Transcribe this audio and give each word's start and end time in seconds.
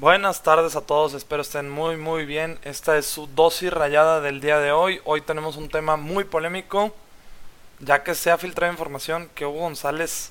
Buenas 0.00 0.44
tardes 0.44 0.76
a 0.76 0.80
todos, 0.80 1.12
espero 1.14 1.42
estén 1.42 1.68
muy 1.68 1.96
muy 1.96 2.24
bien. 2.24 2.60
Esta 2.62 2.96
es 2.96 3.04
su 3.04 3.26
dosis 3.26 3.72
rayada 3.72 4.20
del 4.20 4.40
día 4.40 4.60
de 4.60 4.70
hoy. 4.70 5.00
Hoy 5.04 5.22
tenemos 5.22 5.56
un 5.56 5.68
tema 5.68 5.96
muy 5.96 6.22
polémico, 6.22 6.94
ya 7.80 8.04
que 8.04 8.14
se 8.14 8.30
ha 8.30 8.38
filtrado 8.38 8.72
información 8.72 9.28
que 9.34 9.44
Hugo 9.44 9.58
González 9.58 10.30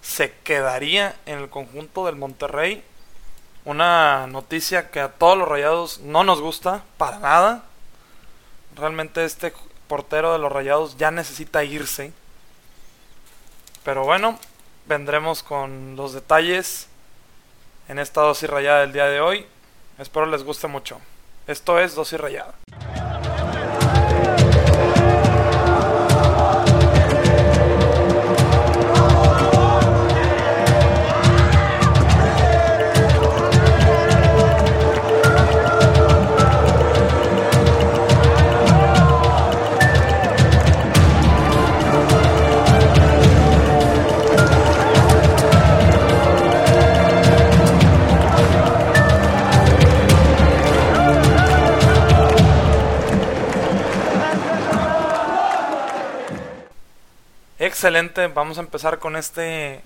se 0.00 0.32
quedaría 0.44 1.14
en 1.26 1.40
el 1.40 1.50
conjunto 1.50 2.06
del 2.06 2.16
Monterrey. 2.16 2.82
Una 3.66 4.26
noticia 4.28 4.90
que 4.90 5.00
a 5.00 5.12
todos 5.12 5.36
los 5.36 5.46
rayados 5.46 5.98
no 5.98 6.24
nos 6.24 6.40
gusta, 6.40 6.82
para 6.96 7.18
nada. 7.18 7.64
Realmente 8.76 9.26
este 9.26 9.52
portero 9.88 10.32
de 10.32 10.38
los 10.38 10.50
rayados 10.50 10.96
ya 10.96 11.10
necesita 11.10 11.64
irse. 11.64 12.14
Pero 13.84 14.04
bueno, 14.04 14.38
vendremos 14.86 15.42
con 15.42 15.96
los 15.96 16.14
detalles 16.14 16.88
en 17.92 17.98
esta 17.98 18.22
dosis 18.22 18.48
rayada 18.48 18.80
del 18.80 18.92
día 18.94 19.04
de 19.04 19.20
hoy. 19.20 19.46
Espero 19.98 20.24
les 20.24 20.42
guste 20.42 20.66
mucho. 20.66 20.98
Esto 21.46 21.78
es 21.78 21.94
dosis 21.94 22.18
rayada. 22.18 22.54
Excelente, 57.82 58.28
vamos 58.28 58.58
a 58.58 58.60
empezar 58.60 59.00
con 59.00 59.16
este, 59.16 59.82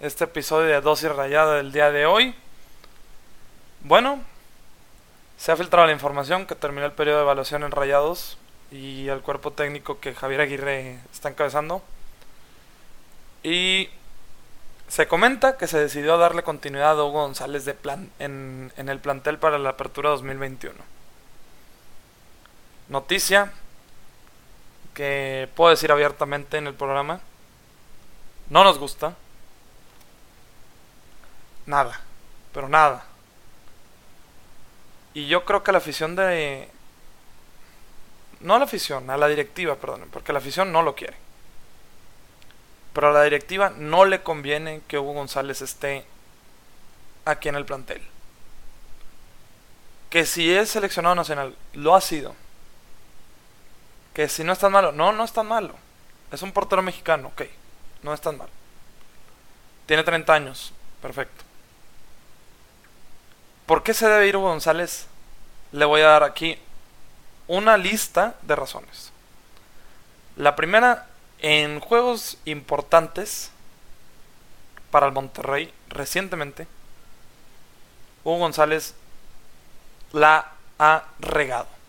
este 0.00 0.24
episodio 0.24 0.66
de 0.66 0.80
dosis 0.80 1.12
rayada 1.12 1.58
del 1.58 1.70
día 1.70 1.92
de 1.92 2.04
hoy. 2.04 2.34
Bueno, 3.84 4.18
se 5.38 5.52
ha 5.52 5.56
filtrado 5.56 5.86
la 5.86 5.92
información 5.92 6.44
que 6.44 6.56
terminó 6.56 6.86
el 6.86 6.92
periodo 6.92 7.18
de 7.18 7.22
evaluación 7.22 7.62
en 7.62 7.70
Rayados 7.70 8.36
y 8.72 9.06
el 9.06 9.20
cuerpo 9.20 9.52
técnico 9.52 10.00
que 10.00 10.12
Javier 10.12 10.40
Aguirre 10.40 10.98
está 11.12 11.28
encabezando. 11.28 11.84
Y 13.44 13.90
se 14.88 15.06
comenta 15.06 15.56
que 15.56 15.68
se 15.68 15.78
decidió 15.78 16.18
darle 16.18 16.42
continuidad 16.42 16.98
a 16.98 17.04
Hugo 17.04 17.22
González 17.22 17.64
de 17.64 17.76
en 18.18 18.72
el 18.76 18.98
plantel 18.98 19.38
para 19.38 19.56
la 19.60 19.70
apertura 19.70 20.10
2021. 20.10 20.74
Noticia 22.88 23.52
que 24.94 25.48
puedo 25.54 25.70
decir 25.70 25.92
abiertamente 25.92 26.58
en 26.58 26.66
el 26.66 26.74
programa. 26.74 27.20
No 28.48 28.64
nos 28.64 28.78
gusta. 28.78 29.16
Nada. 31.66 32.00
Pero 32.52 32.68
nada. 32.68 33.04
Y 35.14 35.26
yo 35.26 35.44
creo 35.44 35.62
que 35.62 35.72
la 35.72 35.78
afición 35.78 36.16
de... 36.16 36.68
No 38.40 38.54
a 38.54 38.58
la 38.58 38.64
afición, 38.64 39.10
a 39.10 39.16
la 39.16 39.28
directiva, 39.28 39.76
perdón, 39.76 40.08
porque 40.10 40.32
la 40.32 40.38
afición 40.38 40.72
no 40.72 40.82
lo 40.82 40.94
quiere. 40.94 41.16
Pero 42.94 43.08
a 43.08 43.12
la 43.12 43.22
directiva 43.22 43.70
no 43.70 44.04
le 44.04 44.22
conviene 44.22 44.80
que 44.88 44.98
Hugo 44.98 45.12
González 45.12 45.60
esté 45.60 46.04
aquí 47.24 47.48
en 47.48 47.56
el 47.56 47.66
plantel. 47.66 48.00
Que 50.08 50.24
si 50.26 50.52
es 50.52 50.70
seleccionado 50.70 51.14
nacional, 51.14 51.54
lo 51.74 51.94
ha 51.94 52.00
sido 52.00 52.34
que 54.14 54.28
si 54.28 54.44
no 54.44 54.52
es 54.52 54.58
tan 54.58 54.72
malo. 54.72 54.92
No, 54.92 55.12
no 55.12 55.24
es 55.24 55.32
tan 55.32 55.46
malo. 55.46 55.74
Es 56.32 56.42
un 56.42 56.52
portero 56.52 56.82
mexicano, 56.82 57.28
ok. 57.28 57.42
No 58.02 58.14
es 58.14 58.20
tan 58.20 58.38
malo. 58.38 58.50
Tiene 59.86 60.02
30 60.02 60.32
años. 60.32 60.72
Perfecto. 61.02 61.44
¿Por 63.66 63.82
qué 63.82 63.94
se 63.94 64.08
debe 64.08 64.28
ir 64.28 64.36
González? 64.36 65.06
Le 65.72 65.84
voy 65.84 66.00
a 66.00 66.08
dar 66.08 66.22
aquí 66.24 66.58
una 67.46 67.76
lista 67.76 68.34
de 68.42 68.56
razones. 68.56 69.12
La 70.36 70.56
primera, 70.56 71.06
en 71.38 71.80
juegos 71.80 72.38
importantes 72.44 73.50
para 74.90 75.06
el 75.06 75.12
Monterrey 75.12 75.72
recientemente, 75.88 76.66
Hugo 78.24 78.38
González 78.38 78.94
la 80.12 80.52
ha 80.78 81.04
regado. 81.18 81.79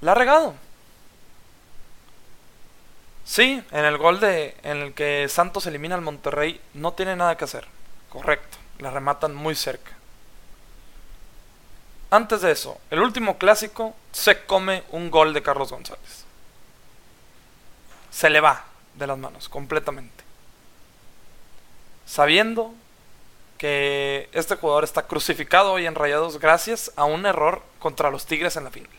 La 0.00 0.12
ha 0.12 0.14
regado. 0.14 0.54
Sí, 3.24 3.62
en 3.72 3.84
el 3.84 3.98
gol 3.98 4.20
de 4.20 4.56
en 4.62 4.78
el 4.78 4.94
que 4.94 5.28
Santos 5.28 5.66
elimina 5.66 5.96
al 5.96 6.00
Monterrey 6.00 6.60
no 6.74 6.92
tiene 6.92 7.16
nada 7.16 7.36
que 7.36 7.44
hacer. 7.44 7.66
Correcto, 8.08 8.56
la 8.78 8.90
rematan 8.90 9.34
muy 9.34 9.54
cerca. 9.56 9.92
Antes 12.08 12.40
de 12.42 12.52
eso, 12.52 12.80
el 12.90 13.00
último 13.00 13.36
clásico 13.36 13.96
se 14.12 14.44
come 14.44 14.84
un 14.90 15.10
gol 15.10 15.34
de 15.34 15.42
Carlos 15.42 15.72
González. 15.72 16.24
Se 18.10 18.30
le 18.30 18.40
va 18.40 18.64
de 18.94 19.08
las 19.08 19.18
manos 19.18 19.48
completamente. 19.48 20.24
Sabiendo 22.06 22.72
que 23.58 24.28
este 24.32 24.54
jugador 24.54 24.84
está 24.84 25.06
crucificado 25.06 25.72
hoy 25.72 25.86
en 25.86 25.96
Rayados 25.96 26.38
gracias 26.38 26.92
a 26.94 27.04
un 27.04 27.26
error 27.26 27.62
contra 27.80 28.10
los 28.10 28.24
Tigres 28.24 28.56
en 28.56 28.64
la 28.64 28.70
final. 28.70 28.90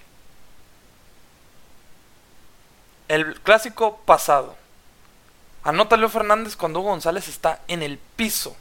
El 3.08 3.40
clásico 3.42 3.98
pasado. 4.06 4.56
Anota 5.64 5.98
Leo 5.98 6.10
Fernández 6.10 6.56
cuando 6.56 6.80
Hugo 6.80 6.90
González 6.90 7.28
está 7.28 7.62
en 7.68 7.84
el 7.84 7.98
piso. 7.98 8.56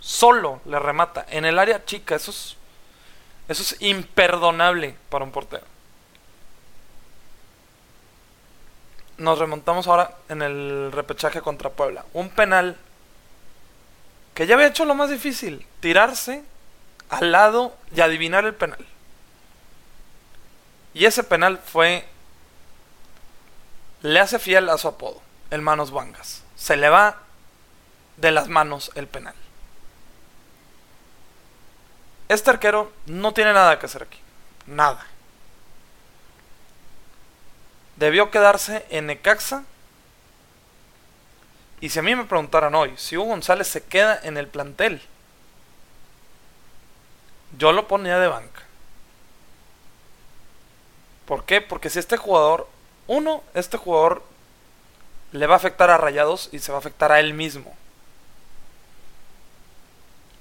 Solo 0.00 0.60
le 0.64 0.78
remata. 0.78 1.26
En 1.30 1.44
el 1.44 1.58
área 1.58 1.84
chica. 1.84 2.14
Eso 2.14 2.30
es, 2.30 2.56
eso 3.48 3.62
es 3.62 3.80
imperdonable 3.80 4.96
para 5.08 5.24
un 5.24 5.32
portero. 5.32 5.64
Nos 9.18 9.38
remontamos 9.38 9.86
ahora 9.86 10.16
en 10.28 10.42
el 10.42 10.92
repechaje 10.92 11.40
contra 11.40 11.70
Puebla. 11.70 12.04
Un 12.12 12.28
penal 12.28 12.76
que 14.34 14.46
ya 14.46 14.54
había 14.54 14.66
hecho 14.66 14.84
lo 14.84 14.94
más 14.94 15.10
difícil. 15.10 15.66
Tirarse 15.80 16.44
al 17.08 17.32
lado 17.32 17.74
y 17.94 18.00
adivinar 18.00 18.44
el 18.44 18.54
penal. 18.54 18.84
Y 20.92 21.04
ese 21.04 21.22
penal 21.24 21.58
fue 21.64 22.06
le 24.06 24.20
hace 24.20 24.38
fiel 24.38 24.68
a 24.68 24.78
su 24.78 24.86
apodo, 24.86 25.20
el 25.50 25.62
Manos. 25.62 25.92
Se 26.54 26.76
le 26.76 26.88
va 26.88 27.22
de 28.16 28.30
las 28.30 28.46
manos 28.46 28.92
el 28.94 29.08
penal. 29.08 29.34
Este 32.28 32.50
arquero 32.50 32.92
no 33.06 33.34
tiene 33.34 33.52
nada 33.52 33.80
que 33.80 33.86
hacer 33.86 34.04
aquí. 34.04 34.20
Nada. 34.66 35.04
Debió 37.96 38.30
quedarse 38.30 38.86
en 38.90 39.06
Necaxa. 39.06 39.64
Y 41.80 41.88
si 41.88 41.98
a 41.98 42.02
mí 42.02 42.14
me 42.14 42.24
preguntaran 42.24 42.76
hoy, 42.76 42.94
si 42.96 43.16
Hugo 43.16 43.30
González 43.30 43.66
se 43.66 43.84
queda 43.84 44.20
en 44.22 44.36
el 44.36 44.46
plantel, 44.46 45.02
yo 47.58 47.72
lo 47.72 47.88
ponía 47.88 48.20
de 48.20 48.28
banca. 48.28 48.62
¿Por 51.26 51.44
qué? 51.44 51.60
Porque 51.60 51.90
si 51.90 51.98
este 51.98 52.16
jugador 52.16 52.68
uno, 53.06 53.42
este 53.54 53.76
jugador 53.76 54.22
le 55.32 55.46
va 55.46 55.54
a 55.54 55.58
afectar 55.58 55.90
a 55.90 55.98
Rayados 55.98 56.48
y 56.52 56.58
se 56.58 56.72
va 56.72 56.78
a 56.78 56.80
afectar 56.80 57.12
a 57.12 57.20
él 57.20 57.34
mismo. 57.34 57.74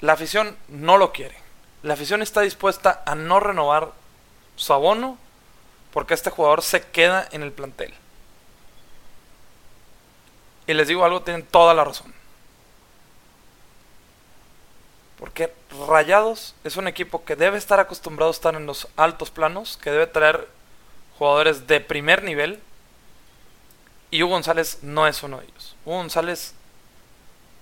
La 0.02 0.14
afición 0.14 0.58
no 0.68 0.98
lo 0.98 1.12
quiere. 1.12 1.36
La 1.84 1.94
afición 1.94 2.22
está 2.22 2.42
dispuesta 2.42 3.04
a 3.06 3.16
no 3.16 3.40
renovar 3.40 3.92
su 4.56 4.74
abono 4.74 5.18
porque 5.92 6.14
este 6.14 6.30
jugador 6.30 6.62
se 6.62 6.82
queda 6.82 7.28
en 7.32 7.42
el 7.42 7.52
plantel. 7.52 7.94
Y 10.68 10.74
les 10.74 10.88
digo 10.88 11.06
algo, 11.06 11.22
tienen 11.22 11.46
toda 11.46 11.74
la 11.74 11.84
razón. 11.84 12.14
Porque 15.18 15.54
Rayados 15.88 16.56
es 16.64 16.76
un 16.78 16.88
equipo 16.88 17.24
que 17.24 17.36
debe 17.36 17.58
estar 17.58 17.80
acostumbrado 17.80 18.30
a 18.30 18.34
estar 18.34 18.56
en 18.56 18.66
los 18.66 18.88
altos 18.98 19.32
planos, 19.32 19.78
que 19.78 19.92
debe 19.92 20.08
traer 20.08 20.48
jugadores 21.18 21.68
de 21.68 21.82
primer 21.82 22.24
nivel. 22.24 22.62
Y 24.12 24.24
Hugo 24.24 24.34
González 24.34 24.80
no 24.82 25.08
es 25.08 25.24
uno 25.24 25.40
de 25.40 25.46
ellos. 25.46 25.76
Hugo 25.86 25.98
González 25.98 26.54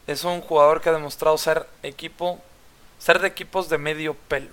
es 0.08 0.24
un 0.24 0.42
jugador 0.42 0.82
que 0.82 0.90
ha 0.90 0.94
demostrado 0.94 1.38
ser 1.38 1.68
equipo, 1.82 2.40
ser 3.00 3.20
de 3.20 3.28
equipos 3.28 3.70
de 3.70 3.78
medio 3.78 4.14
pelo. 4.14 4.52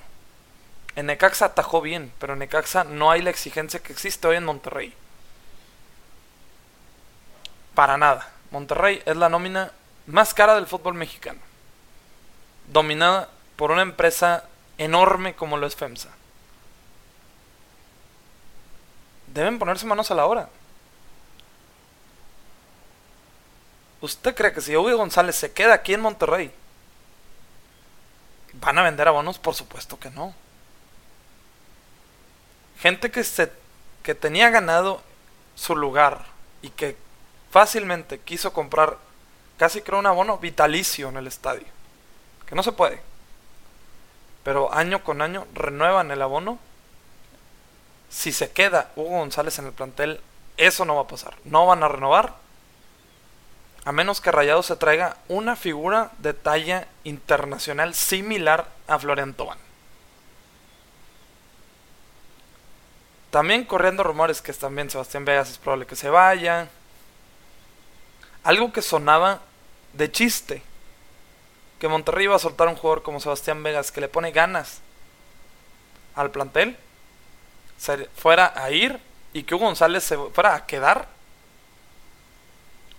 En 0.97 1.06
Necaxa 1.06 1.47
atajó 1.47 1.81
bien, 1.81 2.12
pero 2.19 2.32
en 2.32 2.41
Necaxa 2.41 2.85
no 2.85 3.11
hay 3.11 3.23
la 3.23 3.31
exigencia 3.31 3.81
que 3.81 3.93
existe 3.93 4.26
hoy 4.29 4.37
en 4.37 4.44
Monterrey. 4.44 4.94
Para 7.75 7.96
nada. 7.96 8.32
Monterrey 8.50 9.03
es 9.06 9.17
la 9.17 9.29
nómina 9.29 9.73
más 10.06 10.35
cara 10.35 10.55
del 10.55 10.67
fútbol 10.67 10.94
mexicano. 10.94 11.41
dominada 12.73 13.29
por 13.56 13.73
una 13.73 13.82
empresa 13.82 14.44
enorme 14.79 15.35
como 15.35 15.56
lo 15.56 15.67
es 15.67 15.75
FEMSA. 15.76 16.08
Deben 19.32 19.59
ponerse 19.59 19.87
manos 19.87 20.11
a 20.11 20.15
la 20.15 20.27
obra. 20.27 20.49
¿Usted 24.00 24.35
cree 24.35 24.53
que 24.53 24.61
si 24.61 24.77
Hugo 24.77 24.97
González 24.97 25.37
se 25.37 25.53
queda 25.53 25.75
aquí 25.75 25.94
en 25.94 26.00
Monterrey, 26.00 26.50
van 28.55 28.79
a 28.79 28.82
vender 28.82 29.06
abonos? 29.06 29.38
Por 29.38 29.55
supuesto 29.55 29.99
que 29.99 30.11
no. 30.11 30.35
Gente 32.81 33.11
que, 33.11 33.23
se, 33.23 33.53
que 34.03 34.15
tenía 34.15 34.49
ganado 34.49 35.03
su 35.55 35.77
lugar 35.77 36.25
y 36.62 36.71
que 36.71 36.97
fácilmente 37.50 38.19
quiso 38.21 38.53
comprar 38.53 38.97
casi 39.59 39.82
creo 39.82 39.99
un 39.99 40.06
abono 40.06 40.38
vitalicio 40.38 41.11
en 41.11 41.19
el 41.19 41.27
estadio. 41.27 41.67
Que 42.47 42.55
no 42.55 42.62
se 42.62 42.73
puede. 42.73 43.00
Pero 44.43 44.73
año 44.73 45.05
con 45.05 45.21
año 45.21 45.47
renuevan 45.55 46.11
el 46.11 46.23
abono. 46.23 46.59
Si 48.11 48.33
se 48.33 48.51
queda 48.51 48.91
Hugo 48.97 49.11
González 49.11 49.59
en 49.59 49.67
el 49.67 49.73
plantel, 49.73 50.21
eso 50.57 50.85
no 50.85 50.97
va 50.97 51.03
a 51.03 51.09
pasar. 51.09 51.35
No 51.45 51.67
van 51.67 51.83
a 51.83 51.89
renovar 51.89 52.35
a 53.85 53.93
menos 53.93 54.21
que 54.21 54.31
Rayado 54.31 54.62
se 54.62 54.77
traiga 54.77 55.17
una 55.29 55.57
figura 55.57 56.11
de 56.19 56.35
talla 56.35 56.87
internacional 57.05 57.95
similar 57.95 58.69
a 58.87 58.99
Florian 58.99 59.33
Tobán. 59.33 59.59
También 63.31 63.65
corriendo 63.65 64.03
rumores 64.03 64.43
que 64.43 64.53
también 64.53 64.91
Sebastián 64.91 65.25
Vegas 65.25 65.51
es 65.51 65.59
probable 65.59 65.87
que 65.87 65.97
se 65.97 66.11
vaya. 66.11 66.69
Algo 68.43 68.73
que 68.73 68.83
sonaba 68.83 69.41
de 69.95 70.11
chiste. 70.11 70.63
Que 71.79 71.89
Monterrey 71.89 72.25
iba 72.25 72.37
a 72.37 72.41
soltar 72.41 72.69
un 72.69 72.77
jugador 72.77 73.03
como 73.03 73.21
Sebastián 73.21 73.63
Vegas 73.63 73.93
que 73.93 74.03
le 74.03 74.09
pone 74.09 74.33
ganas 74.33 74.81
al 76.15 76.31
plantel. 76.31 76.77
Se 77.81 78.05
fuera 78.15 78.53
a 78.55 78.71
ir 78.71 79.00
y 79.32 79.43
que 79.43 79.55
Hugo 79.55 79.65
González 79.65 80.05
se 80.05 80.17
fuera 80.17 80.55
a 80.55 80.67
quedar 80.67 81.09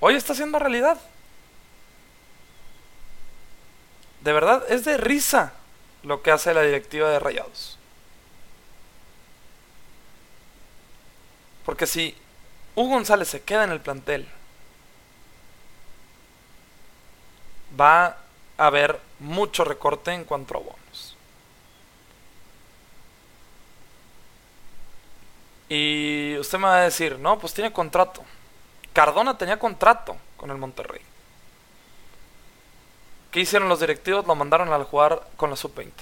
Hoy 0.04 0.16
está 0.16 0.34
siendo 0.34 0.58
realidad. 0.58 1.00
De 4.22 4.34
verdad, 4.34 4.64
es 4.68 4.84
de 4.84 4.98
risa 4.98 5.54
lo 6.02 6.24
que 6.24 6.32
hace 6.32 6.56
la 6.56 6.64
directiva 6.64 7.08
de 7.10 7.20
Rayados. 7.20 7.78
Porque 11.66 11.86
si 11.86 12.18
Hugo 12.76 12.96
González 12.96 13.28
se 13.28 13.44
queda 13.44 13.64
en 13.64 13.72
el 13.72 13.80
plantel, 13.80 14.28
va 17.80 18.18
a 18.58 18.66
haber 18.66 19.00
mucho 19.20 19.64
recorte 19.64 20.12
en 20.14 20.24
cuanto 20.24 20.58
a 20.58 20.62
bonos. 20.62 20.81
Y 25.74 26.38
usted 26.38 26.58
me 26.58 26.68
va 26.68 26.80
a 26.80 26.82
decir, 26.82 27.18
no, 27.18 27.40
pues 27.40 27.54
tiene 27.54 27.72
contrato. 27.72 28.26
Cardona 28.92 29.38
tenía 29.38 29.58
contrato 29.58 30.18
con 30.36 30.52
el 30.52 30.58
Monterrey. 30.58 31.00
¿Qué 33.32 33.40
hicieron 33.40 33.70
los 33.70 33.80
directivos? 33.80 34.28
Lo 34.28 34.36
mandaron 34.36 34.74
a 34.74 34.84
jugar 34.84 35.26
con 35.38 35.50
la 35.50 35.56
sub-20. 35.56 35.94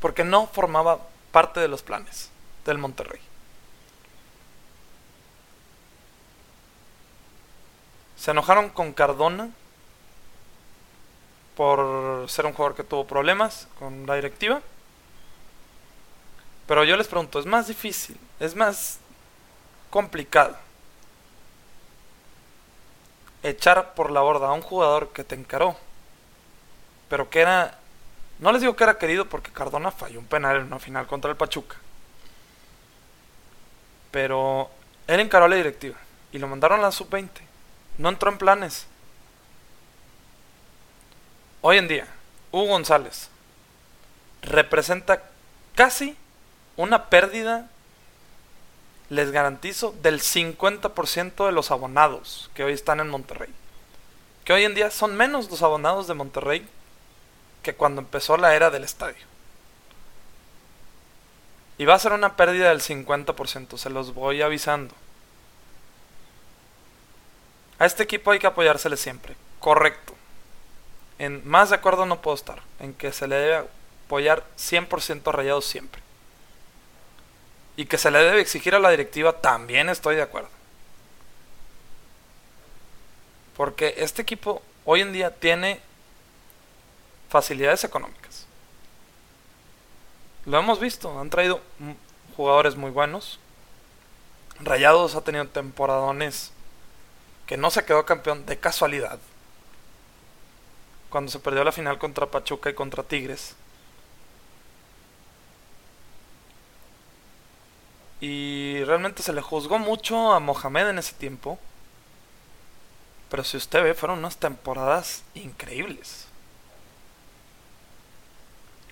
Porque 0.00 0.24
no 0.24 0.46
formaba 0.46 1.00
parte 1.32 1.60
de 1.60 1.68
los 1.68 1.82
planes 1.82 2.30
del 2.64 2.78
Monterrey. 2.78 3.20
Se 8.16 8.30
enojaron 8.30 8.70
con 8.70 8.94
Cardona 8.94 9.50
por 11.58 12.24
ser 12.30 12.46
un 12.46 12.54
jugador 12.54 12.74
que 12.74 12.84
tuvo 12.84 13.06
problemas 13.06 13.68
con 13.78 14.06
la 14.06 14.14
directiva. 14.14 14.62
Pero 16.66 16.84
yo 16.84 16.96
les 16.96 17.08
pregunto, 17.08 17.38
¿es 17.38 17.46
más 17.46 17.68
difícil? 17.68 18.18
¿Es 18.40 18.54
más 18.54 18.98
complicado 19.90 20.56
echar 23.44 23.94
por 23.94 24.10
la 24.10 24.22
borda 24.22 24.48
a 24.48 24.52
un 24.52 24.62
jugador 24.62 25.10
que 25.12 25.22
te 25.22 25.34
encaró, 25.34 25.76
pero 27.08 27.28
que 27.28 27.40
era, 27.40 27.78
no 28.38 28.50
les 28.50 28.62
digo 28.62 28.74
que 28.74 28.84
era 28.84 28.98
querido 28.98 29.26
porque 29.26 29.52
Cardona 29.52 29.90
falló 29.90 30.18
un 30.18 30.26
penal 30.26 30.56
en 30.56 30.64
una 30.64 30.78
final 30.78 31.06
contra 31.06 31.30
el 31.30 31.36
Pachuca, 31.36 31.76
pero 34.10 34.70
él 35.06 35.20
encaró 35.20 35.46
la 35.46 35.56
directiva 35.56 35.96
y 36.32 36.38
lo 36.38 36.48
mandaron 36.48 36.80
a 36.80 36.84
la 36.84 36.92
sub-20, 36.92 37.28
no 37.98 38.08
entró 38.08 38.30
en 38.30 38.38
planes. 38.38 38.86
Hoy 41.60 41.78
en 41.78 41.88
día, 41.88 42.08
Hugo 42.50 42.66
González 42.66 43.28
representa 44.42 45.22
casi 45.74 46.16
una 46.76 47.08
pérdida 47.08 47.68
les 49.10 49.30
garantizo, 49.30 49.94
del 50.02 50.20
50% 50.20 51.46
de 51.46 51.52
los 51.52 51.70
abonados 51.70 52.50
que 52.54 52.64
hoy 52.64 52.72
están 52.72 53.00
en 53.00 53.08
Monterrey. 53.08 53.52
Que 54.44 54.52
hoy 54.52 54.64
en 54.64 54.74
día 54.74 54.90
son 54.90 55.16
menos 55.16 55.50
los 55.50 55.62
abonados 55.62 56.06
de 56.06 56.14
Monterrey 56.14 56.66
que 57.62 57.74
cuando 57.74 58.00
empezó 58.00 58.36
la 58.36 58.54
era 58.54 58.70
del 58.70 58.84
estadio. 58.84 59.24
Y 61.78 61.86
va 61.86 61.94
a 61.94 61.98
ser 61.98 62.12
una 62.12 62.36
pérdida 62.36 62.68
del 62.68 62.80
50%, 62.80 63.76
se 63.78 63.90
los 63.90 64.14
voy 64.14 64.42
avisando. 64.42 64.94
A 67.78 67.86
este 67.86 68.04
equipo 68.04 68.30
hay 68.30 68.38
que 68.38 68.46
apoyársele 68.46 68.96
siempre, 68.96 69.34
correcto. 69.60 70.14
En 71.18 71.46
más 71.48 71.70
de 71.70 71.76
acuerdo 71.76 72.06
no 72.06 72.20
puedo 72.20 72.36
estar, 72.36 72.62
en 72.80 72.94
que 72.94 73.12
se 73.12 73.26
le 73.26 73.36
debe 73.36 73.68
apoyar 74.06 74.44
100% 74.56 75.32
rayado 75.32 75.60
siempre 75.60 76.03
y 77.76 77.86
que 77.86 77.98
se 77.98 78.10
le 78.10 78.18
debe 78.18 78.40
exigir 78.40 78.74
a 78.74 78.78
la 78.78 78.90
directiva, 78.90 79.40
también 79.40 79.88
estoy 79.88 80.16
de 80.16 80.22
acuerdo. 80.22 80.48
Porque 83.56 83.94
este 83.98 84.22
equipo 84.22 84.62
hoy 84.84 85.00
en 85.00 85.12
día 85.12 85.34
tiene 85.34 85.80
facilidades 87.28 87.84
económicas. 87.84 88.46
Lo 90.46 90.58
hemos 90.58 90.78
visto, 90.78 91.18
han 91.18 91.30
traído 91.30 91.60
jugadores 92.36 92.76
muy 92.76 92.90
buenos. 92.90 93.40
Rayados 94.60 95.14
ha 95.14 95.22
tenido 95.22 95.48
temporadones 95.48 96.52
que 97.46 97.56
no 97.56 97.70
se 97.70 97.84
quedó 97.84 98.04
campeón 98.04 98.46
de 98.46 98.58
casualidad. 98.58 99.18
Cuando 101.10 101.30
se 101.30 101.38
perdió 101.38 101.64
la 101.64 101.72
final 101.72 101.98
contra 101.98 102.26
Pachuca 102.26 102.70
y 102.70 102.74
contra 102.74 103.02
Tigres. 103.02 103.54
Y 108.20 108.82
realmente 108.84 109.22
se 109.22 109.32
le 109.32 109.42
juzgó 109.42 109.78
mucho 109.78 110.32
a 110.32 110.40
Mohamed 110.40 110.88
en 110.88 110.98
ese 110.98 111.14
tiempo. 111.14 111.58
Pero 113.28 113.44
si 113.44 113.56
usted 113.56 113.82
ve, 113.82 113.94
fueron 113.94 114.18
unas 114.18 114.36
temporadas 114.36 115.22
increíbles. 115.34 116.26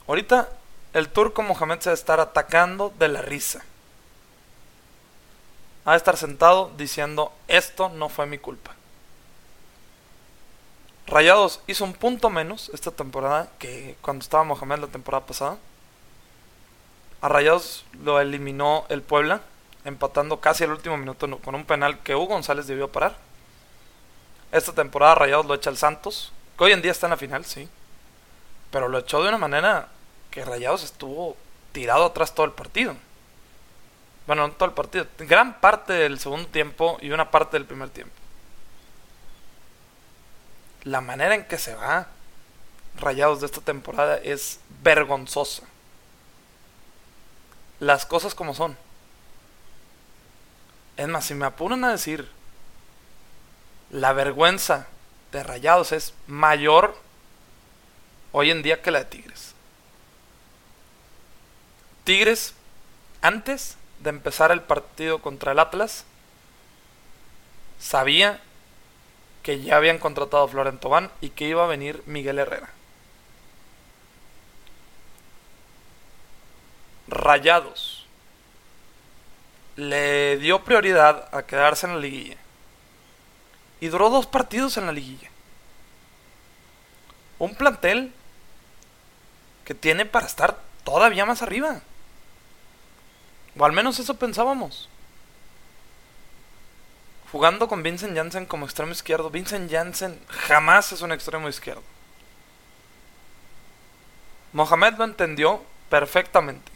Ahorita 0.07 0.49
el 0.93 1.09
turco 1.09 1.43
Mohamed 1.43 1.81
se 1.81 1.91
va 1.91 1.93
a 1.93 1.95
estar 1.95 2.21
atacando 2.21 2.93
de 2.99 3.09
la 3.09 3.23
risa. 3.23 3.65
Va 5.87 5.95
a 5.95 5.97
estar 5.97 6.17
sentado 6.17 6.71
diciendo, 6.77 7.33
esto 7.49 7.89
no 7.89 8.09
fue 8.09 8.27
mi 8.27 8.39
culpa. 8.39 8.75
Rayados 11.07 11.61
hizo 11.67 11.85
un 11.85 11.95
punto 11.95 12.31
menos 12.31 12.71
esta 12.73 12.91
temporada 12.91 13.51
que 13.59 13.97
cuando 14.01 14.23
estaba 14.23 14.45
Mohamed 14.45 14.79
la 14.79 14.87
temporada 14.87 15.27
pasada. 15.27 15.59
A 17.23 17.29
Rayados 17.29 17.85
lo 18.03 18.21
eliminó 18.21 18.85
el 18.89 19.01
Puebla, 19.01 19.43
empatando 19.85 20.41
casi 20.41 20.65
al 20.65 20.73
último 20.73 20.97
minuto 20.97 21.39
con 21.39 21.55
un 21.55 21.65
penal 21.65 22.01
que 22.01 22.17
Hugo 22.17 22.27
González 22.27 22.67
debió 22.67 22.91
parar. 22.91 23.17
Esta 24.51 24.73
temporada 24.73 25.15
Rayados 25.15 25.47
lo 25.47 25.55
echa 25.55 25.71
el 25.71 25.77
Santos, 25.77 26.33
que 26.59 26.65
hoy 26.65 26.73
en 26.73 26.83
día 26.83 26.91
está 26.91 27.07
en 27.07 27.13
la 27.13 27.17
final, 27.17 27.45
sí. 27.45 27.69
Pero 28.73 28.89
lo 28.89 28.99
echó 28.99 29.23
de 29.23 29.29
una 29.29 29.39
manera 29.39 29.89
que 30.33 30.45
Rayados 30.45 30.83
estuvo 30.83 31.37
tirado 31.71 32.07
atrás 32.07 32.35
todo 32.35 32.45
el 32.45 32.53
partido. 32.53 32.97
Bueno, 34.27 34.49
no 34.49 34.55
todo 34.55 34.69
el 34.69 34.75
partido, 34.75 35.07
gran 35.19 35.61
parte 35.61 35.93
del 35.93 36.19
segundo 36.19 36.49
tiempo 36.49 36.99
y 37.01 37.13
una 37.13 37.31
parte 37.31 37.57
del 37.57 37.67
primer 37.67 37.91
tiempo. 37.91 38.15
La 40.83 41.01
manera 41.01 41.37
en 41.37 41.45
que 41.45 41.59
se 41.59 41.77
va 41.77 42.09
Rayados 42.97 43.41
de 43.41 43.47
esta 43.47 43.61
temporada 43.61 44.17
es 44.17 44.59
vergonzosa 44.83 45.63
las 47.83 48.07
cosas 48.07 48.37
como 48.37 48.55
son. 48.55 48.77
Es 50.97 51.09
más, 51.09 51.25
si 51.25 51.35
me 51.35 51.47
apuran 51.47 51.83
a 51.83 51.91
decir, 51.91 52.31
la 53.91 54.13
vergüenza 54.13 54.87
de 55.33 55.43
Rayados 55.43 55.91
es 55.91 56.15
mayor 56.29 56.97
hoy 58.31 58.53
en 58.53 58.63
día 58.63 58.83
que 58.83 58.93
la 58.93 59.01
de 59.01 59.05
Tigres. 59.07 59.55
Tigres, 62.05 62.55
antes 63.21 63.77
de 63.99 64.11
empezar 64.11 64.53
el 64.53 64.61
partido 64.61 65.21
contra 65.21 65.51
el 65.51 65.59
Atlas, 65.59 66.05
sabía 67.81 68.41
que 69.43 69.61
ya 69.61 69.77
habían 69.77 69.99
contratado 69.99 70.45
a 70.45 70.49
Florent 70.49 70.85
y 71.21 71.31
que 71.31 71.49
iba 71.49 71.65
a 71.65 71.69
venir 71.69 72.01
Miguel 72.07 72.39
Herrera. 72.39 72.71
Rayados 77.23 78.07
le 79.77 80.37
dio 80.39 80.65
prioridad 80.65 81.29
a 81.33 81.45
quedarse 81.45 81.87
en 81.87 81.95
la 81.95 82.01
liguilla. 82.01 82.37
Y 83.81 83.89
duró 83.89 84.11
dos 84.11 84.27
partidos 84.27 84.77
en 84.77 84.87
la 84.87 84.93
liguilla. 84.93 85.31
Un 87.39 87.55
plantel 87.55 88.13
que 89.65 89.75
tiene 89.75 90.05
para 90.05 90.27
estar 90.27 90.61
todavía 90.85 91.25
más 91.25 91.43
arriba. 91.43 91.81
O 93.57 93.65
al 93.65 93.73
menos 93.73 93.99
eso 93.99 94.15
pensábamos. 94.15 94.89
Jugando 97.31 97.69
con 97.69 97.83
Vincent 97.83 98.17
Janssen 98.17 98.47
como 98.47 98.67
extremo 98.67 98.93
izquierdo. 98.93 99.31
Vincent 99.31 99.71
Janssen 99.71 100.21
jamás 100.29 100.93
es 100.93 101.03
un 101.03 101.13
extremo 101.13 101.49
izquierdo. 101.49 101.83
Mohamed 104.53 104.95
lo 104.95 105.05
entendió 105.05 105.65
perfectamente. 105.89 106.72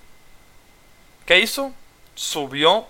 ¿Qué 1.27 1.41
hizo? 1.41 1.75
Subió 2.15 2.87